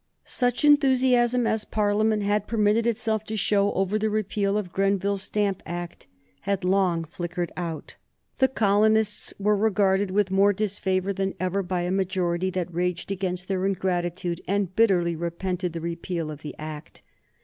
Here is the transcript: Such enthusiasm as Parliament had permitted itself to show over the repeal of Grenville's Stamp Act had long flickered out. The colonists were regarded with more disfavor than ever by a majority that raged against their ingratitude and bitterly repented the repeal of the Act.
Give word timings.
Such 0.25 0.65
enthusiasm 0.65 1.45
as 1.45 1.63
Parliament 1.63 2.23
had 2.23 2.47
permitted 2.47 2.87
itself 2.87 3.23
to 3.25 3.37
show 3.37 3.71
over 3.73 3.99
the 3.99 4.09
repeal 4.09 4.57
of 4.57 4.73
Grenville's 4.73 5.21
Stamp 5.21 5.61
Act 5.63 6.07
had 6.39 6.63
long 6.63 7.03
flickered 7.03 7.51
out. 7.55 7.97
The 8.37 8.47
colonists 8.47 9.31
were 9.37 9.55
regarded 9.55 10.09
with 10.09 10.31
more 10.31 10.53
disfavor 10.53 11.13
than 11.13 11.35
ever 11.39 11.61
by 11.61 11.83
a 11.83 11.91
majority 11.91 12.49
that 12.49 12.73
raged 12.73 13.11
against 13.11 13.47
their 13.47 13.63
ingratitude 13.63 14.41
and 14.47 14.75
bitterly 14.75 15.15
repented 15.15 15.73
the 15.73 15.81
repeal 15.81 16.31
of 16.31 16.41
the 16.41 16.55
Act. 16.57 17.03